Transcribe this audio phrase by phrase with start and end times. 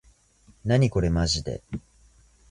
[0.65, 1.61] なにこれまじで